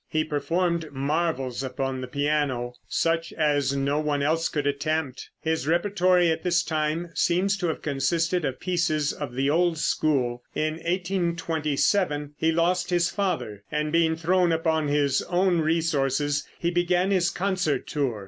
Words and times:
He 0.09 0.23
performed 0.23 0.91
marvels 0.91 1.61
upon 1.61 2.01
the 2.01 2.07
piano, 2.07 2.73
such 2.87 3.31
as 3.33 3.75
no 3.75 3.99
one 3.99 4.23
else 4.23 4.49
could 4.49 4.65
attempt. 4.65 5.29
His 5.41 5.67
repertory 5.67 6.31
at 6.31 6.41
this 6.41 6.63
time 6.63 7.11
seems 7.13 7.55
to 7.57 7.67
have 7.67 7.83
consisted 7.83 8.43
of 8.43 8.59
pieces 8.59 9.13
of 9.13 9.35
the 9.35 9.51
old 9.51 9.77
school. 9.77 10.41
In 10.55 10.77
1827 10.77 12.33
he 12.39 12.51
lost 12.51 12.89
his 12.89 13.11
father, 13.11 13.61
and 13.71 13.91
being 13.91 14.15
thrown 14.15 14.51
upon 14.51 14.87
his 14.87 15.21
own 15.21 15.59
resources, 15.59 16.47
he 16.57 16.71
began 16.71 17.11
his 17.11 17.29
concert 17.29 17.85
tour. 17.85 18.19